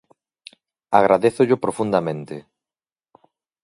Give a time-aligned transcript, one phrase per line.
[0.99, 2.35] Agradézollo profundamente.